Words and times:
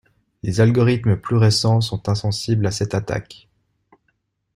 Les 0.41 0.59
algorithmes 0.61 1.15
plus 1.15 1.35
récents 1.35 1.79
sont 1.79 2.09
insensibles 2.09 2.65
à 2.65 2.71
cette 2.71 2.95
attaque. 2.95 3.47